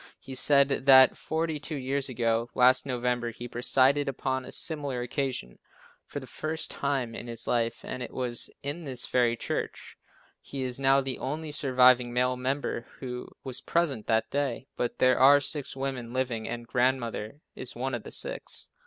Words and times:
He 0.19 0.33
said 0.33 0.87
that 0.87 1.15
forty 1.15 1.59
two 1.59 1.75
years 1.75 2.09
ago 2.09 2.49
last 2.55 2.87
November, 2.87 3.29
he 3.29 3.47
presided 3.47 4.09
upon 4.09 4.45
a 4.45 4.51
similar 4.51 5.03
occasion 5.03 5.59
for 6.07 6.19
the 6.19 6.25
first 6.25 6.71
time 6.71 7.13
in 7.13 7.27
his 7.27 7.45
life 7.45 7.85
and 7.85 8.01
it 8.01 8.09
was 8.11 8.49
in 8.63 8.83
this 8.83 9.05
very 9.05 9.37
church. 9.37 9.95
He 10.41 10.63
is 10.63 10.79
now 10.79 11.01
the 11.01 11.19
only 11.19 11.51
surviving 11.51 12.11
male 12.11 12.35
member 12.35 12.87
who 12.99 13.29
was 13.43 13.61
present 13.61 14.07
that 14.07 14.27
day, 14.31 14.65
but 14.75 14.97
there 14.97 15.19
are 15.19 15.39
six 15.39 15.75
women 15.75 16.13
living, 16.13 16.49
and 16.49 16.65
Grandmother 16.65 17.39
is 17.53 17.75
one 17.75 17.93
of 17.93 18.01
the 18.01 18.11
six. 18.11 18.71